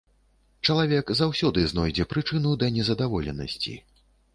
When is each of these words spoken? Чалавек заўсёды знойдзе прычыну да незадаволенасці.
Чалавек 0.67 1.11
заўсёды 1.21 1.67
знойдзе 1.75 2.09
прычыну 2.17 2.59
да 2.65 2.75
незадаволенасці. 2.79 3.81